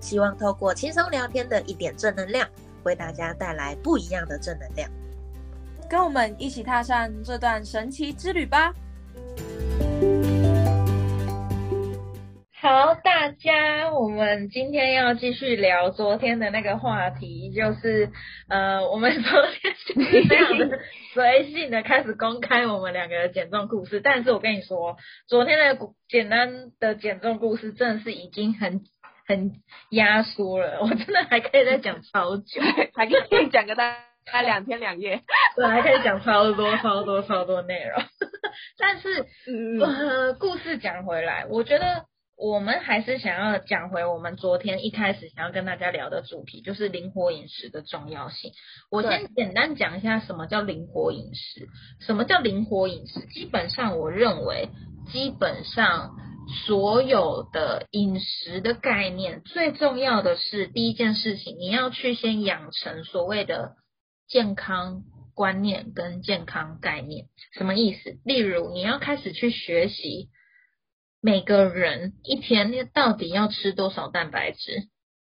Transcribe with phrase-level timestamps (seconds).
[0.00, 2.48] 希望透过轻松聊天的一点正能量，
[2.84, 4.90] 为大家带来不一样的正能量。
[5.88, 8.72] 跟我们一起踏上这段神奇之旅吧！
[12.58, 18.10] 好，大家，我们今天要继续聊昨天的那个话题，就是
[18.48, 20.78] 呃， 我们昨天非常的
[21.14, 24.96] 随性的开始公开我们两个的减重故事，但是我跟你说，
[25.28, 25.78] 昨天的
[26.08, 28.82] 简单的减重故事真的是已经很
[29.26, 29.52] 很
[29.90, 32.60] 压缩了， 我真的还可以再讲超久，
[32.94, 33.96] 还可以讲个大
[34.32, 35.22] 概两天两夜，
[35.56, 38.02] 对，还可以讲超多超多超多内容，
[38.78, 39.26] 但是
[39.84, 42.06] 呃，故事讲回来，我觉得。
[42.38, 48.52] 我们还是想要讲回我们昨天一开始想要跟大家聊的主题，就是灵活饮食的重要性。
[48.90, 51.66] 我先简单讲一下什么叫灵活饮食。
[52.04, 53.20] 什么叫灵活饮食？
[53.32, 54.68] 基本上，我认为
[55.10, 56.10] 基本上
[56.66, 63.74] 所有的饮食的概念，最重要的是第一件事情，你要去先养成所谓的
[64.28, 65.02] 健康
[65.34, 67.26] 观念跟健康概念。
[67.52, 68.18] 什么意思？
[68.24, 70.28] 例如，你要开始去学习。
[71.22, 74.88] 每个人一天到底要吃多少蛋白质？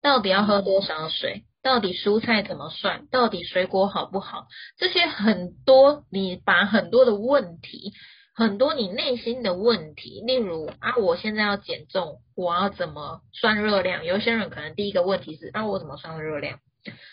[0.04, 1.46] 到底要喝多少水？
[1.64, 3.08] 到底蔬菜怎么算？
[3.08, 4.46] 到底水果好不好？
[4.78, 7.94] 这些很多，你把很多的问题，
[8.40, 14.06] 很多你内心的问题，例如啊，我现在要减重，我要怎么算热量？
[14.06, 16.59] 有些人可能第一个问题是，啊，我怎么算热量？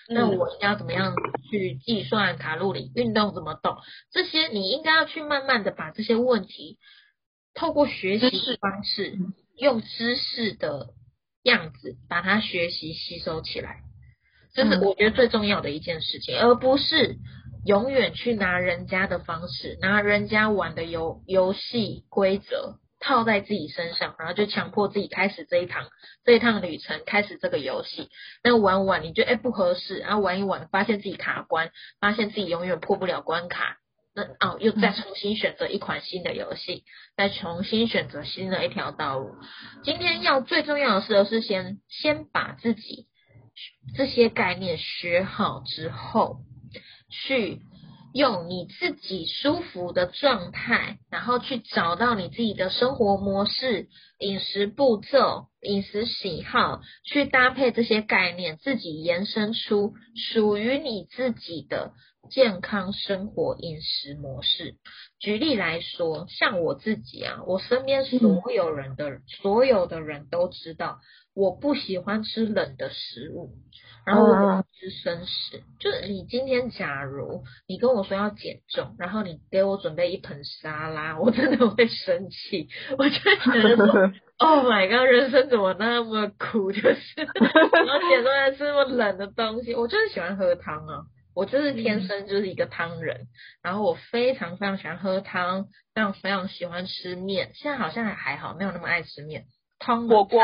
[0.09, 1.17] 那我应该要怎么样
[1.51, 2.93] 去计算卡路里？
[2.95, 3.77] 运动怎么动？
[4.13, 6.79] 这些你应该要去慢慢的把这些问题。
[7.55, 9.19] 透过学习方式，
[9.57, 10.91] 用知识的
[11.43, 13.81] 样子把它学习吸收起来，
[14.55, 17.17] 这是我觉得最重要的一件事情，而不是
[17.67, 25.89] 永远去拿人家的方式，拿人家玩的游游戏规则套在自己身上，然后就强迫自己开始这一趟
[26.25, 28.09] 这一趟旅程，开始这个游戏。
[28.45, 33.79] 那玩玩你觉得哎不合适，然后玩一玩，发现自己卡关，发现自己永远破不了关卡。
[34.15, 36.85] 那哦，又再重新选择一款新的游戏，
[37.17, 39.35] 再重新选择新的一条道路。
[39.85, 43.09] 今天要最重要的事是先先把自己
[43.95, 46.39] 这些概念学好之后，
[47.27, 47.61] 去
[48.13, 53.89] 用你自己舒服的状态，然后去找到你自己的生活模式、
[54.19, 59.95] 饮食步骤、饮食喜好，去搭配这些概念，自己延伸出
[60.33, 61.93] 属于你自己的。
[62.29, 64.75] 健康生活饮食模式，
[65.21, 70.99] 举例来说，像我自己啊，我身边所有人的所有的人都知道，
[71.37, 73.53] 我不喜欢吃冷的食物，
[74.07, 75.63] 然后我吃生食。
[75.81, 86.71] 就是你今天假如你跟我说要减重，然后你给我准备一盆沙拉，我真的会生气，我就觉得说， Oh my god，人生怎么那么苦？
[86.73, 91.03] 就是 然后减重还吃那么冷的东西，我就是喜欢喝汤啊。
[91.35, 93.27] 我就是天生就是一个汤人，
[93.63, 97.51] 然后我非常非常喜欢喝汤，非常非常喜欢吃面。
[97.53, 99.45] 现在好像还好，没有那么爱吃面。
[99.79, 100.41] 汤火锅，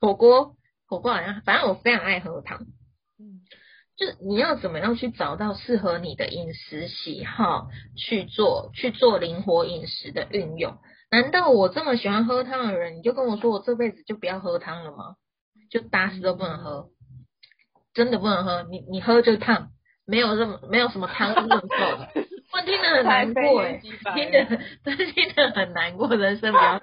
[0.00, 0.56] 火锅，
[0.88, 2.60] 火锅好像，反正我非常爱喝汤。
[4.00, 10.78] 嗯，就你要怎么样去找到适合你的饮食喜好去做，去做灵活饮食的运用？
[11.10, 15.16] 难道我这么喜欢喝汤的人，你就跟我说我这辈子就不要喝汤了吗？
[15.70, 16.88] 就打死都不能喝，
[17.92, 19.70] 真的不能喝，你你喝就烫。
[20.06, 22.10] 没有这么没有什么汤是这么臭的，
[22.56, 23.80] 我听得很难过哎，
[24.14, 24.44] 听得
[24.84, 26.80] 真听得很难过，人生不要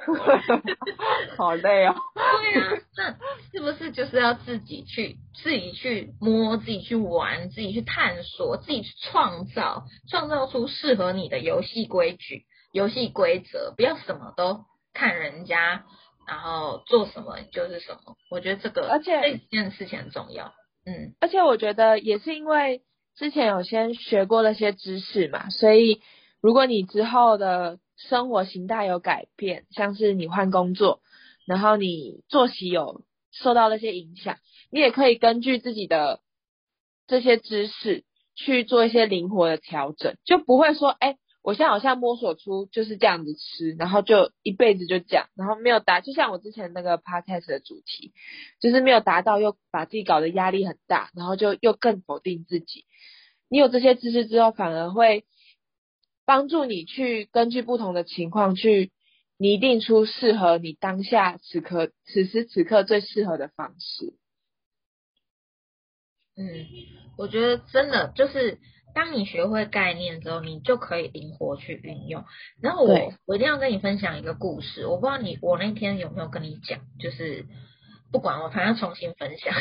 [1.38, 1.96] 好累哦。
[2.14, 3.12] 对啊，那
[3.52, 12.44] 是不是就是要自己去自己去摸，自己去玩，自己去探索，自己去创造，创造出适合你的游戏规矩、
[12.74, 15.86] 游戏规则，不要什么都看人家，
[16.28, 18.18] 然后做什么就是什么。
[18.30, 20.54] 我觉得这个而且这件事情很重要。
[20.86, 22.82] 嗯，而且我觉得也是因为。
[23.22, 26.02] 之前有先学过那些知识嘛，所以
[26.42, 31.04] 如果你之后的生活形态有改变，像是你换工作，
[31.46, 34.40] 然后你作息有受到那些影响，
[34.72, 36.20] 你也可以根据自己的
[37.06, 48.14] 这些知识去做一些灵活的调整，就不会说，哎，我现在好像摸索出就是这样子吃，然后就一辈子就这样，然后没有达，就像我之前那个 podcast 的主题，
[48.60, 52.86] 就是没有达到，又把自己搞得压力很大，然后就又更否定自己。
[53.50, 55.26] 你有这些知识之后，反而会
[56.26, 58.92] 帮助你去根据不同的情况去
[59.38, 64.14] 拟定出适合你当下此刻此时此刻最适合的方式。
[66.38, 66.46] 嗯，
[67.18, 68.60] 我觉得真的就是
[68.94, 72.24] 当你学会概念之后，你就可以灵活去运用。
[72.62, 77.46] 然后我我一定要跟你分享一个故事，我不知道你我那天有没有跟你讲，就是
[78.12, 79.54] 不管我反正重新分享。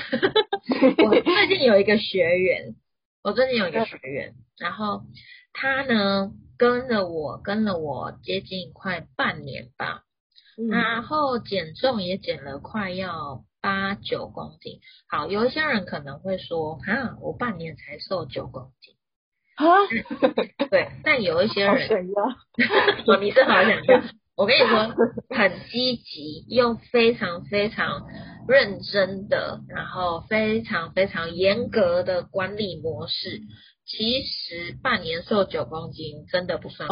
[1.04, 2.74] 我 最近有一个学员，
[3.22, 5.02] 我最近有一个学员，然后
[5.52, 10.02] 他呢跟了我跟了我接近快半年吧，
[10.70, 13.44] 然后减重也减了快要。
[13.62, 18.94] 八九公斤，好，有一些人可能会说，哈，我半年才瘦九公斤，
[19.68, 19.76] 啊，
[20.70, 24.02] 对，但有一些人，想要， 你是好想要，
[24.36, 24.94] 我跟你说，
[25.36, 28.06] 很积极又非常非常
[28.48, 33.42] 认真的，然后非常非常严格的管理模式，
[33.84, 36.88] 其实半年瘦九公斤真的不算。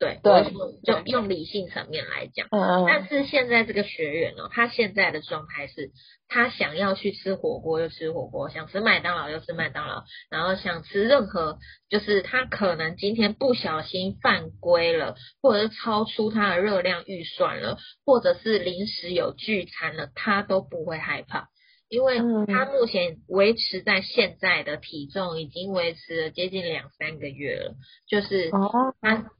[0.00, 0.50] 对，对，
[0.82, 5.90] 就用理性层面来讲，嗯嗯，但是现在这个学员哦，他现在的状态是，
[6.26, 11.58] 他想要去吃火锅又吃火锅，想吃麦当劳又吃麦当劳，然后想吃任何，
[11.90, 17.76] 就是他可能今天不小心犯规了，或者是超出他的热量预算了，
[18.06, 21.48] 或者是临时有聚餐了，他都不会害怕，
[21.90, 27.74] 因为他目前维持在现在的体重已经维持了接近两三个月了，
[28.08, 28.50] 就是
[29.02, 29.30] 他。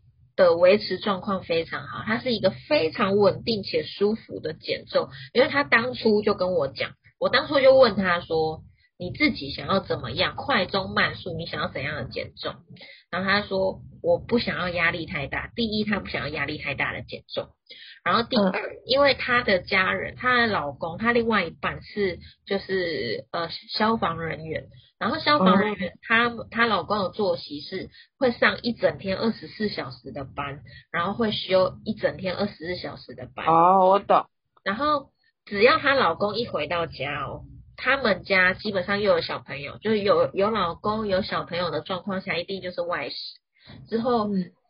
[0.40, 5.10] 的维持状况非常好，它是一个非常稳定且舒服的减重。
[5.34, 8.62] 因为他当初就跟我讲，我当初就问他说
[9.00, 10.36] ：“你自己想要怎么样？
[10.36, 12.54] 快中慢速，你想要怎样的减重？”
[13.10, 15.50] 然后他说：“我不想要压力太大。
[15.56, 17.48] 第一，他不想要压力太大的减重。
[18.04, 18.52] 然后第二，
[18.84, 24.68] 因为他的家人，她的老公，他另外一半是就是呃消防人员。”
[25.00, 27.88] 然后消防人员，她她老公的作息是
[28.18, 30.60] 会上一整天二十四小时的班，
[30.92, 33.46] 然后会休一整天二十四小时的班。
[33.46, 34.26] 哦，我懂。
[34.62, 35.10] 然后
[35.46, 37.44] 只要她老公一回到家哦，
[37.80, 43.16] 他们家基本上又有小朋友，就是有有老公有小朋友的状况下，一定就是外食。
[43.88, 44.28] 之后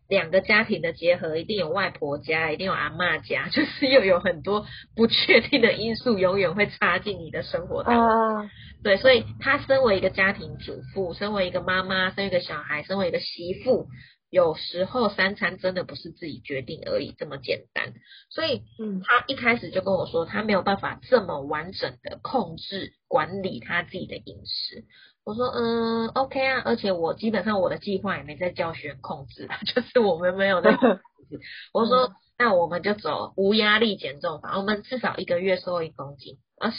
[0.09, 4.67] 两个家庭的结合，一定有外婆家，一定有阿妈家， 就是又有很多
[4.97, 8.51] 不确定的因素，永远会插进你的生活当中。
[8.83, 13.87] 对，所以她身为一个家庭主妇，身为一个妈妈，身为一个小孩，身为一个媳妇，
[14.31, 17.93] 有时候三餐真的不是自己决定而已这么简单。
[18.31, 24.85] 所以，嗯，她一开始就跟我说，他没有办法这么完整的控制管理他自己的饮食。
[25.25, 31.01] 我说，嗯，OK 啊，而且我基本上我的计划也没在教学控制， 就是我们没有那个。
[31.75, 36.73] 我说，那我们就走无压力减重法，我们至少一个月瘦一公斤，啊。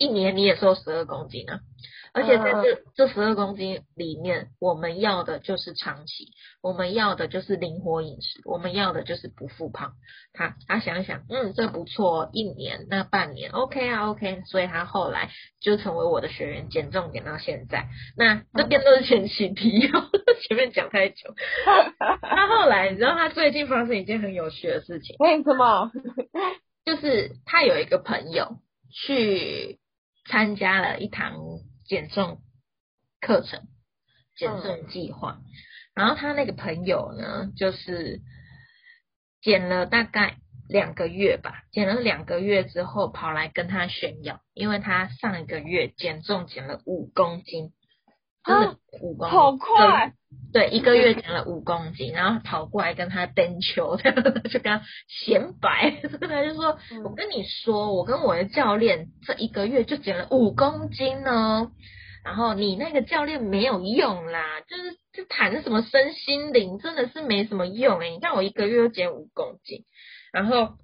[0.00, 1.60] 一年你也瘦十二公斤啊，
[2.14, 6.28] 而且在这这十二公斤里面，我们要的就是长期，
[6.62, 9.92] 我们要的就是灵活饮食，我们要的就是不复胖。
[10.32, 15.28] 他他想想，嗯，这不错，一年那半年，OK 啊，OK，所以他后来
[15.60, 17.86] 就成为我的学员，减重减到现在。
[18.16, 20.00] 那这边都是前期提要，
[20.48, 21.34] 前面讲太久。
[22.22, 25.14] 他后来，你知道他最近发生一件很有趣的事情？
[25.18, 25.92] 为什么？
[26.86, 28.56] 就是他有一个朋友
[28.90, 29.78] 去。
[30.30, 31.34] 参加了一堂
[31.84, 32.40] 减重
[33.20, 33.66] 课程，
[34.36, 35.40] 减重计划。
[35.92, 38.20] 然后他那个朋友呢，就是
[39.42, 40.36] 减了大概
[40.68, 47.72] 两个月吧，减了两个月之后跑来跟他炫耀，因为他上一个月减重减了五公斤。
[48.44, 50.12] 真的五公斤，好快！
[50.52, 61.70] 对，一个月减了五公斤，然后跑过来跟他登球，就跟他显摆， 他就说：“我跟你说，我跟我的教练这一个月就减了五公斤哦。
[62.24, 68.10] 然后你那个教练没有用啦，就是就谈什么身心灵，真的是没什么用哎。
[68.10, 69.84] 你看我一个月又减五公斤，
[70.32, 70.74] 然后。”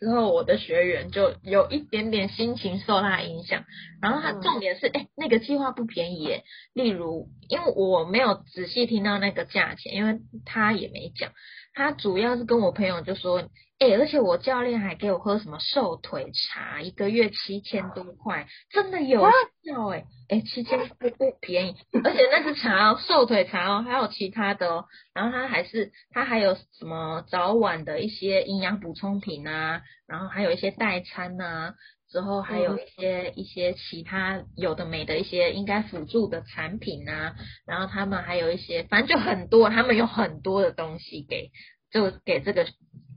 [0.00, 3.64] 之后，我的学员就有一点点心情受他影响，
[4.00, 6.42] 然后他重点是，哎，那个计划不便宜耶。
[6.72, 11.32] 例如，因为我没有仔细听到那个价钱，因为他也没讲，
[11.74, 13.48] 他主要是跟我朋友就说。
[13.80, 20.04] 哎，而且我教练还给我喝什么瘦腿茶，一个月七千多块，真的有效哎！
[20.28, 24.84] 哎，七千不不便宜，而且那是茶哦，瘦腿茶哦，还有其他的哦。
[25.14, 31.72] 然后他还是他还有什么早晚的一些营养补充品啊，然后还有一些代餐呐，
[32.10, 37.36] 之后还有一些一些其他有的没的一些应该辅助的产品啊，
[37.66, 41.50] 然后他们还有一些，反正就很多，他们有很多的东西给
[41.92, 42.66] 就给这个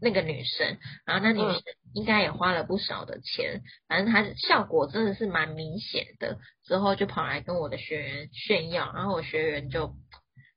[0.02, 1.62] 那个女生，然后那女生
[1.94, 9.96] 应该也花了不少的钱，反正她效果真的是蛮明显的，之后就跑来跟我的学员炫耀，然后我学员就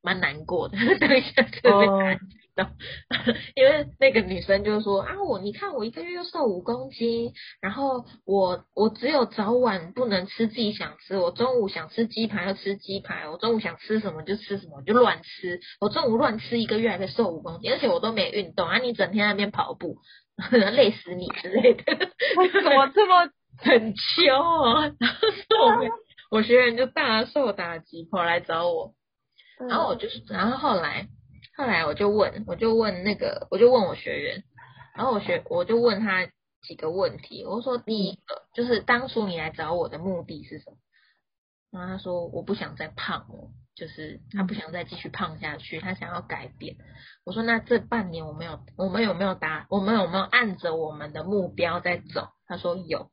[0.02, 1.70] 蛮难过的， 等一下这
[2.56, 2.66] 边
[3.08, 19.98] 难因为那个女生就说啊，我你看我一个月又瘦五公斤，然后我我只有早晚不能吃自己想吃，我中午想吃鸡排就吃鸡排，我中午想吃什么就吃什么，就乱吃，我中午乱吃一个月还可以瘦五公斤，而且我都没运动啊，你整天那边跑步，
[20.50, 24.82] 累死你之类的，怎么这么很秋啊？
[24.98, 25.10] 然
[25.60, 25.96] 后
[26.30, 28.94] 我学员就大受打击，跑来找我，
[29.68, 31.08] 然后我就是，然后后来。
[31.56, 34.44] 后来我就问，我就问那个，我就问我学员，
[34.94, 36.28] 然后我学我就问他
[36.60, 37.44] 几个问题。
[37.46, 40.76] 我说第一个就是当初你来找我的目的是什么？
[41.72, 46.76] 然后他说我不想再胖了，就是他不想再继续胖下去，他想要改变。
[47.24, 49.66] 我说那这半年我们有我们有没有达？
[49.70, 52.28] 我们有没有按着我们的目标在走？
[52.46, 53.10] 他说有。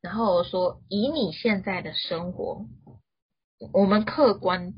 [0.00, 2.64] 然后我说以你现在的生活，
[3.74, 4.72] 我们客观。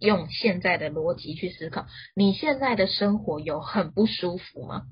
[0.00, 4.82] 用现在的逻辑去思考，你现在的生活有很不舒服吗？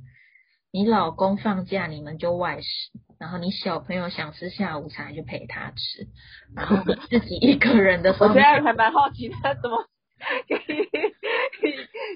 [0.72, 2.66] 你老公放假你们就外食，
[3.18, 6.06] 然后你小朋友想吃下午茶就陪他吃，
[6.54, 9.84] 然后你自己一个人的时候，我现在还蛮好奇他怎么
[10.48, 11.72] 可以可以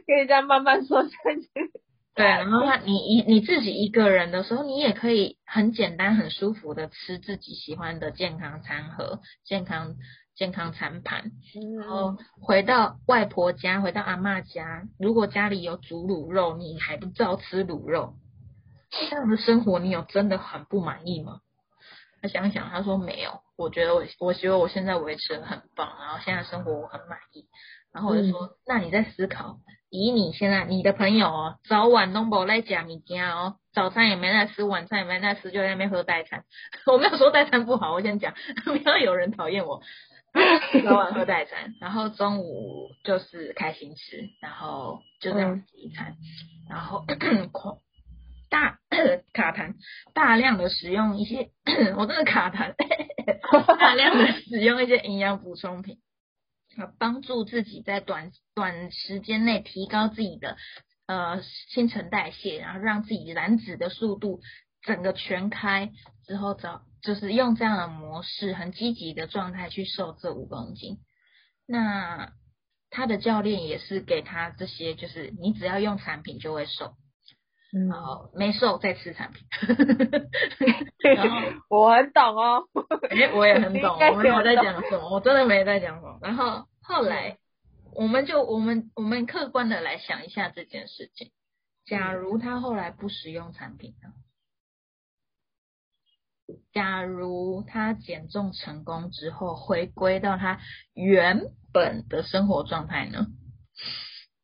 [0.07, 1.73] 可以这样慢慢说下去。
[2.15, 9.97] 对，然后他你一你自己一个人的时候，你也可以很简单很舒服的吃自己喜欢的健康餐盒，健康。
[10.37, 11.31] 健康餐盘，
[11.79, 18.15] 然后回到外婆家，回到阿妈家，如果家里有煮卤肉，你还不照吃卤肉，
[18.91, 21.41] 这样的生活你有真的很不满意吗？
[22.21, 27.45] 他想想，他说没有，我觉得我我觉得我现在维持的很棒，然后现在生活我很满意。
[27.93, 36.45] 然后我就说，那你在思考，以你现在你的朋友哦，早晚都不来家米家哦，早餐也没在吃，晚餐也没在吃，就在那边喝代餐。
[36.91, 39.81] 我没有说代餐不好，我先讲， 不要有人讨厌我。
[40.85, 46.17] 早 晚喝代餐，然后中午就是开心吃，然后就这样子一餐，
[46.69, 47.05] 然后
[48.51, 48.79] 大
[49.33, 49.75] 卡痰，
[50.13, 51.51] 大量的使用一些，
[51.97, 52.75] 我真的卡痰，
[53.79, 55.99] 大量的使用一些营养补充品，
[56.99, 60.57] 帮助自己在短短时间内提高自己的
[61.07, 64.41] 呃新陈代谢，然后让自己燃脂的速度
[64.85, 65.91] 整个全开
[66.27, 66.83] 之后找。
[67.03, 71.01] 就是用这样的模式，很积极的状态去瘦这五公斤。
[71.67, 72.33] 那
[72.89, 76.95] 他的教练也是给他这些，就是你只要用产品就会瘦，
[77.91, 79.47] 然后没瘦再吃产品。
[81.15, 82.63] 然后 我很懂哦，
[83.37, 86.19] 我也很懂，我没有在讲什么，我真的没在讲什么。
[86.23, 87.37] 然后后来，
[87.95, 91.33] 我们就我们我们客观的来想一下这件事情。
[91.85, 94.09] 假如他后来不使用产品呢？
[96.73, 100.61] 假如他减重成功之后，回归到他
[100.93, 103.27] 原本的生活状态呢？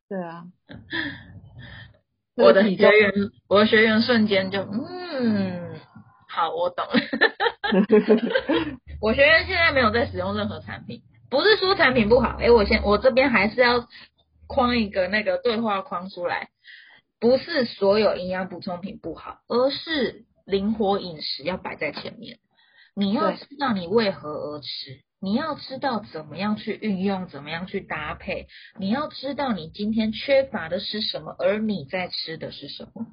[0.09, 0.45] 对啊，
[2.35, 3.13] 我的学员，
[3.47, 5.79] 我的学员瞬间就嗯，
[6.27, 6.93] 好，我懂了。
[8.99, 13.87] 我学员现在没有在使用任何产品，不是说产品不好，哎，我先我这边还是要
[14.47, 16.49] 框一个那个对话框出来，
[17.19, 20.25] 不是所有营养补充品不好，而是。
[20.51, 22.37] 灵活饮食要摆在前面，
[22.95, 24.67] 你要知道你为何而吃，
[25.19, 33.07] 你要知道怎么样去运用，怎么样去搭配，你要知道你今天缺乏的是什么，而你在吃的是什么。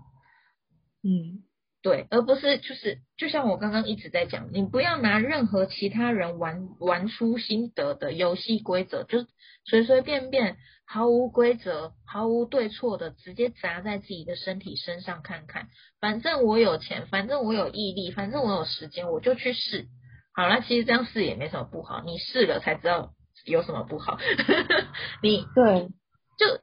[1.02, 1.44] 嗯，
[1.82, 9.26] 对，而不是就是就像我刚刚一直在讲，你不要拿任何其他人玩玩出心得的游戏规则，就
[9.64, 10.56] 随随便便。
[10.90, 15.68] 毫无规则、毫无对错的，直接砸在自己的身体身上看看。
[16.00, 19.84] 反正我有钱，反正我有毅力，反正我有时间，我就去试。
[20.32, 23.12] 好了，其实这样试也没什么不好，你试了才知道
[23.44, 24.16] 有什么不好。
[25.22, 25.90] 你对，
[26.38, 26.58] 就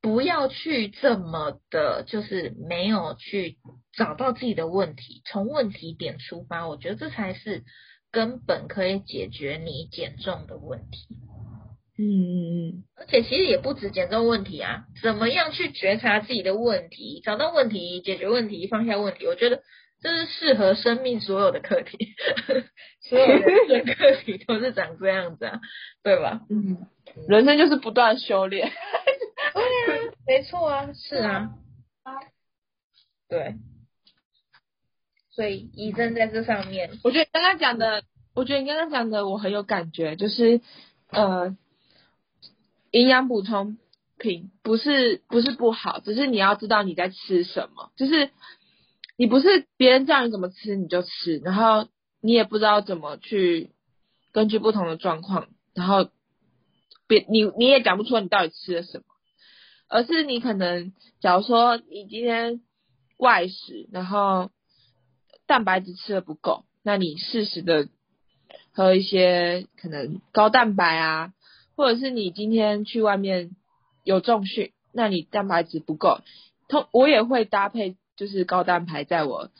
[0.00, 3.58] 不要去这么的，就是没有去
[3.92, 7.64] 找到自己的问题，从问题点出发，我觉得这才是
[8.12, 11.16] 根本可以解决你减重的问题。
[12.00, 19.62] 嗯嗯嗯，而且其实也不止减重问题啊，怎么样去觉察自己的问题，找到问题，解决问题，放下问题，我觉得
[20.00, 21.98] 这是适合生命所有的课题，
[23.02, 25.58] 所有的 课题都是长这样子啊，
[26.04, 26.42] 对吧？
[26.48, 26.86] 嗯，
[27.26, 28.70] 人生就是不断修炼。
[30.28, 31.54] 没错啊，是啊，
[33.28, 33.56] 对。
[35.30, 38.02] 所以医生在这上面，我觉得刚刚讲的，
[38.34, 40.60] 我觉得你刚刚讲的我很有感觉，就是
[41.08, 41.56] 呃，
[42.90, 43.78] 营养补充
[44.18, 48.30] 品不是不是不好，只是你要知道你在吃什么，就是
[49.16, 51.88] 你不是别人叫你怎么吃你就吃，然后
[52.20, 53.70] 你也不知道怎么去
[54.32, 56.10] 根据不同的状况，然后
[57.06, 59.04] 别你你也讲不出你到底吃了什么，
[59.88, 62.60] 而是你可能假如说你今天
[63.16, 64.50] 外食，然后
[65.46, 67.88] 蛋白质吃的不够，那你适时的
[68.72, 71.32] 喝一些可能高蛋白啊，
[71.74, 73.56] 或者是你今天去外面
[74.04, 76.20] 有重训，那你蛋白质不够，
[76.68, 79.50] 通我也会搭配就是高蛋白在我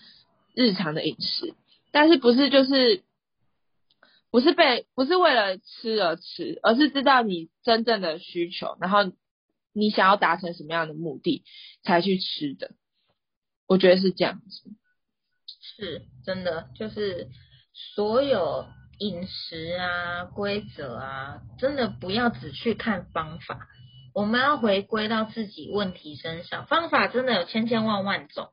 [0.55, 1.55] 日常的饮食，
[1.91, 3.03] 但是不是就是
[4.31, 9.11] 不是被不是为了吃而吃，而是知道你真正的需求，然后
[9.79, 11.45] 你想要达成什么样的目的
[11.83, 12.73] 才去吃的，
[13.67, 14.71] 我觉得是这样子。
[15.77, 17.29] 是真的，就是
[17.95, 18.67] 所有
[18.99, 23.69] 饮食啊、规则啊，真的不要只去看方法，
[24.13, 26.67] 我们要回归到自己问题身上。
[26.67, 28.51] 方法真的有千千万万种，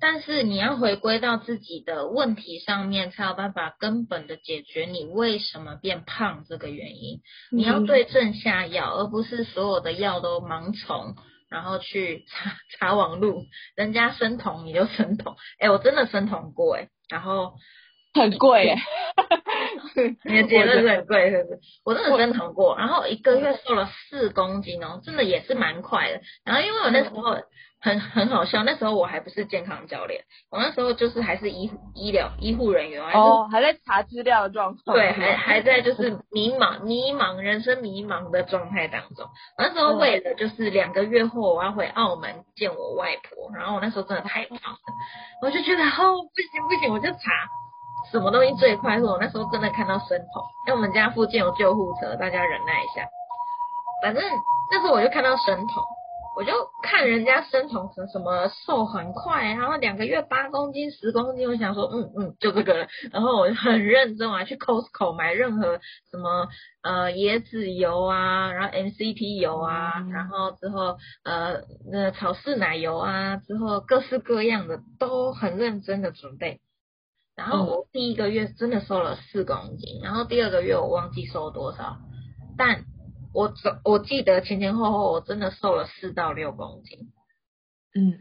[0.00, 7.20] 但是你要回归到自己的问题上面，才有办法根本的解决你为什么变胖这个原因。
[7.52, 11.14] 你要对症下药，而不是所有的药都盲从。
[11.50, 13.42] 然后去查查网路，
[13.74, 17.54] 人家生酮你就生酮，哎，我真的生酮过哎，然后
[18.14, 18.78] 很贵哎，
[20.24, 21.60] 你的结论是很贵是不是？
[21.84, 26.20] 我真的生酮过，然后一个月瘦了四公斤哦，真的也是蛮快的。
[26.44, 27.36] 然后因为我那时候。
[27.82, 39.26] 很很好笑，那时候我还不是健康教练，我那时候就是还是医医疗医护人员，哦，还在查资料的状况，对，还还在就是迷茫迷茫人生迷茫的状态当中。
[39.56, 44.78] 那时候为了就是两个月后我要回澳门见我外婆，然后我那时候真的太忙了，
[45.42, 47.30] 我就觉得哦不行不行，我就查
[48.12, 53.08] 什么东西最快，我那时候真的看到生酮，因为我们家附近有救护车，大家忍耐一下。
[54.02, 54.22] 反正
[54.70, 55.82] 那时候我就看到生酮。
[56.40, 62.88] 我就看人家生酮成什么瘦很快，然后两个月八公斤、十公斤，我想说，嗯嗯，就这个了。
[63.12, 65.78] 然后我就很认真啊，去 Costco 买任何
[66.10, 66.48] 什么
[66.82, 71.60] 呃椰子油啊，然后 MCT 油啊，然后之后呃
[71.92, 76.62] 那草饲奶油啊，之后各式各样的都很认真的准备。
[77.36, 81.98] 然后我第一个月真的瘦了四公斤，然后第二个月我忘记瘦多少，
[82.56, 82.86] 但。
[83.32, 86.98] 我走，我记得前前后后我真的瘦了四到六公斤，
[87.94, 88.18] 嗯，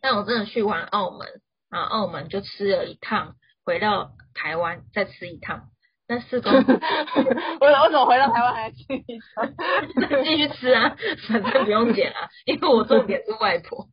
[0.00, 1.28] 但我真的去完澳门，
[1.70, 5.68] 然后澳门就吃了一趟，回到台湾再吃一趟，
[6.06, 6.74] 那四公斤，
[7.60, 9.52] 我我怎么回到台湾还要吃一趟？
[10.24, 10.96] 继续吃啊，
[11.28, 13.88] 反正不用减啊，因为我重点是外婆，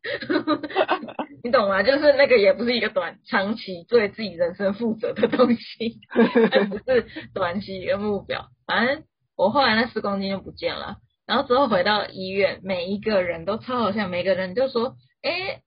[1.43, 1.81] 你懂吗？
[1.83, 9.03] 就是那个也不是一个短长期对自己人生负责的东西，不是短期一个目标，反正。
[9.39, 15.61] 我后来那四公斤就不见了，然后之后回到医院，每一个人都超好笑，每个人就说：“哎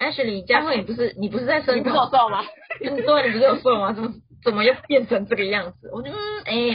[0.00, 2.42] ，Ashley，佳慧，你不是你不是在生你有瘦吗？
[2.80, 3.92] 对，你不是有瘦吗？
[3.92, 6.74] 怎么怎么又变成这个样子？”我就嗯，哎，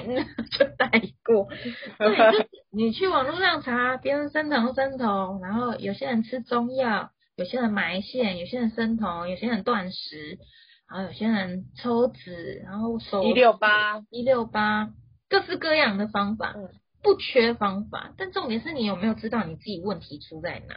[0.58, 0.88] 就带
[1.26, 1.50] 过。
[2.00, 10.38] 对，你去网络上查，别人生酮生酮，然后有些人吃中药，有些人埋线，有些人生酮，有些人断食，
[10.90, 14.88] 然后有些人抽脂，然后瘦一六八一六八。
[15.34, 16.56] 各式各样的方法，
[17.02, 20.76] 不缺方法，但重点是你有没有知道你自己问题出在哪？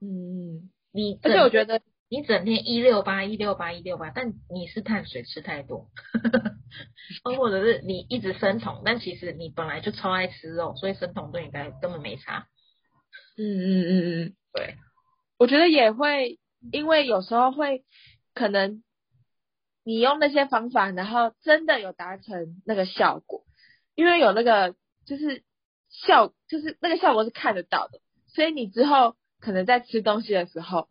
[0.00, 5.90] 嗯，你而且我觉得你整天一六八一六八一六八，但你是碳水吃太多，
[7.38, 12.48] 或者是你一直生酮，但其实你本来就超爱吃肉，所以生酮对你来根本没差。
[13.38, 13.92] 嗯嗯嗯
[14.26, 14.74] 嗯，对，
[15.38, 16.40] 我觉得也会，
[16.72, 17.84] 因为有时候会
[18.34, 18.82] 可能
[19.84, 23.44] 你用那些方法，然后真的有达成那个效果。
[23.94, 24.74] 因为有那个
[25.06, 25.42] 就是
[25.88, 30.88] 效，就是那个效果是看得到的，所以你之后可能在吃东西的时候，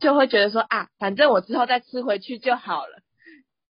[0.00, 3.00] 就会觉得说啊，反正我之后再吃回去就好了。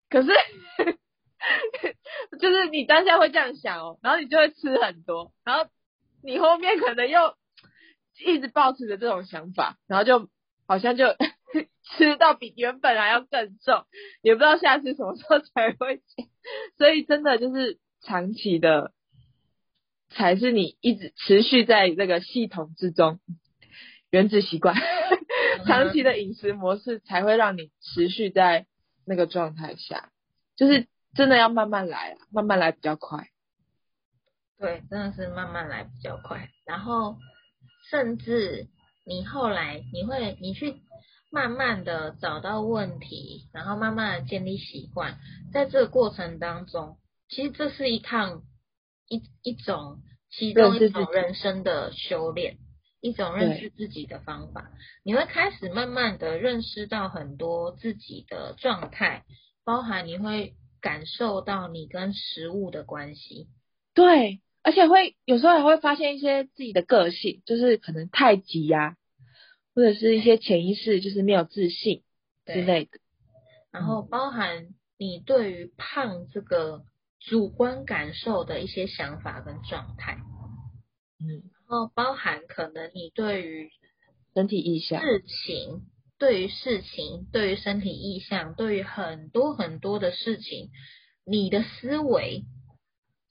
[0.10, 0.28] 可是，
[2.40, 5.70] 就是你当下会这样想哦，然后你就会吃很多，然后
[6.22, 7.36] 你后面可能又
[8.26, 10.30] 一直保持着这种想法，然后就
[10.68, 11.16] 好像就
[11.96, 13.86] 吃到比原本还要更重，
[14.22, 16.28] 也不知道下次什么时候才会减，
[16.78, 17.80] 所以真的就是。
[18.04, 18.94] 长期的
[20.10, 23.20] 才是你一直持续在这个系统之中，
[24.12, 24.76] 原子习惯，
[25.66, 28.68] 长期的饮食模式才会让你持续在
[29.06, 30.12] 那个状态下，
[30.56, 33.28] 就是真的要慢慢来啊，慢慢来比较快。
[34.60, 36.50] 对，真的是慢慢来比较快。
[36.66, 37.18] 然后，
[37.90, 38.68] 甚至
[39.06, 40.76] 你后来你会你去
[41.32, 45.18] 慢慢的找到问题，然后慢慢的建立习惯，
[45.52, 46.98] 在这个过程当中，
[47.34, 48.44] 其实这是一趟
[49.10, 52.58] 一一种其中一种人生的修炼，
[53.02, 54.72] 一种认识自己的方法。
[55.04, 59.24] 你会开始慢慢的认识到很多自己的状态，
[59.64, 63.48] 包含你会感受到你跟食物的关系。
[63.96, 64.42] 对。
[64.66, 68.96] 而且会有时候还会发现一些自己的个性，就是可能太急呀，
[69.76, 72.02] 或者是一些潜意识就是没有自信
[72.46, 72.92] 之类的。
[73.72, 76.86] 然后包含你对于胖这个
[77.24, 80.18] 主观感受的一些想法跟状态，
[81.20, 83.70] 嗯，然后包含可能你对于
[84.34, 85.82] 身体意向、事情，
[86.18, 90.70] 对于事情，对于身体意向，对于很多很多的事情，
[91.26, 92.44] 你的思维。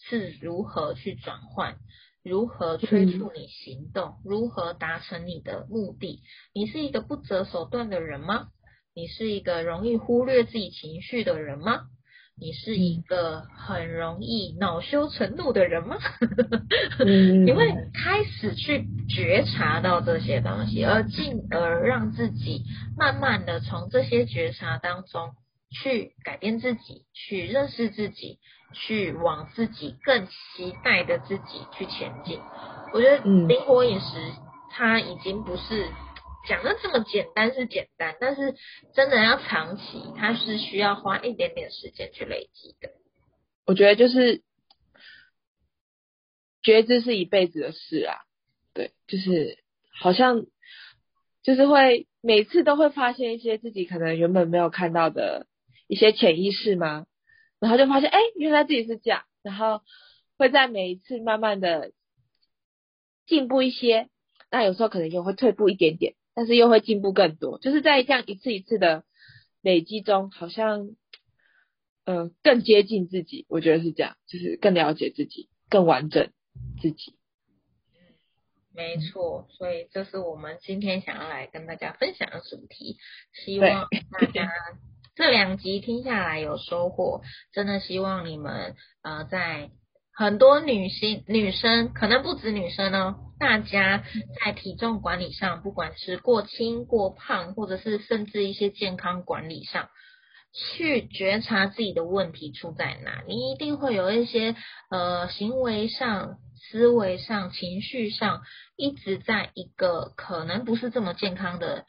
[0.04, 1.76] 是如何去转换，
[2.24, 6.24] 如何催促你行动，如何达成你的目的？
[6.52, 8.48] 你是一个不择手段的人吗？
[8.96, 11.82] 你是一个容易忽略自己情绪的人吗？
[12.38, 15.96] 你是一个很容易恼羞成怒的人吗？
[17.44, 22.64] 你会开始去觉察到这些东西，而进而让自己
[22.96, 25.30] 慢慢的从这些觉察当中
[25.70, 28.38] 去改变自己，去认识自己。
[28.74, 32.40] 去往自己更期待的自己去前进。
[32.94, 34.06] 我觉得灵活饮食
[34.70, 35.88] 它已经不是
[36.48, 38.54] 讲的这么简单，是简单，但是
[38.94, 42.90] 真的要长期，它是需要花一点点时间去累积的。
[43.64, 44.42] 我觉得就是
[46.62, 48.16] 觉知是一辈子的事啊，
[48.74, 49.58] 对，就是
[50.00, 50.46] 好像
[51.42, 55.46] 就是会每次都会发现一些自己可能原本没有看到的
[55.86, 57.06] 一些潜意识吗？
[57.60, 59.82] 然后就发现，哎，原来自己是这样，然后
[60.36, 61.92] 会在每一次慢慢的
[63.26, 64.08] 进步一些，
[64.50, 69.04] 那有时候可能又会退步一点点，但是又会进步更多，就是在这样一次一次的
[69.60, 70.96] 累积中，好像，
[72.04, 76.30] 嗯，更接近自己，我觉得是这样，就是更了解自己，更完整
[76.80, 77.16] 自己。
[78.74, 82.96] 没错，所以这是我们今天想要来跟大家分享的主题，
[83.44, 84.50] 希望大家。
[85.14, 87.20] 这两集听下来有收获，
[87.52, 89.70] 真的希望你们呃在
[90.14, 94.04] 很多女性女生，可能不止女生哦，大家
[94.44, 99.88] 在体重管理上，不管是过轻过胖，或者是甚至一些健康管理上，
[100.54, 104.54] 去觉察自己的问题出在哪，你一定会有一些
[104.90, 106.36] 呃行为上、
[106.70, 108.42] 思维上、情绪上，
[108.76, 111.86] 一直在一个可能不是这么健康的。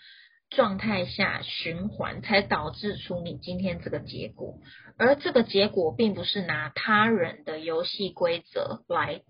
[0.56, 4.60] 状态下循环，才导致出你今天这个结果。
[4.98, 9.22] 而这个结果，并不是拿他人的游戏规则来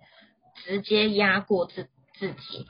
[0.66, 2.66] 直接压过自自己，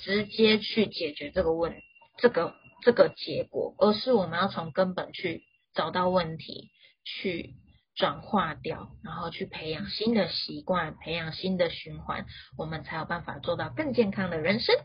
[0.00, 1.74] 直接去解决这个问
[2.16, 5.42] 这个这个结果，而是我们要从根本去
[5.74, 6.70] 找到问题，
[7.04, 7.54] 去
[7.96, 14.76] 转化掉，然后去培养新的习惯，培养新的循环，我们才有办法做到更健康的人生。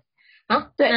[0.48, 0.90] 好，对。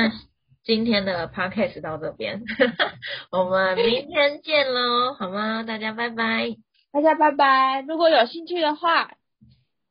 [0.66, 2.42] 今天的 podcast 到这边，
[3.30, 5.62] 我们明天见喽， 好吗？
[5.62, 6.56] 大家拜拜，
[6.92, 7.84] 大家拜拜。
[7.86, 9.12] 如果有兴趣的话，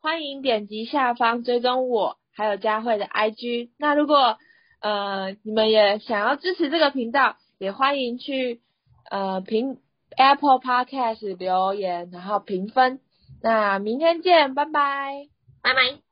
[0.01, 3.69] 欢迎点击下方追踪我，还有佳慧的 IG。
[3.79, 4.37] 那如果
[4.81, 8.59] 呃你们也想要支持这个频道，也欢迎去
[9.09, 9.79] 呃评
[10.17, 12.99] Apple Podcast 留言，然后评分。
[13.41, 15.27] 那明天见，拜拜，
[15.61, 16.04] 拜拜。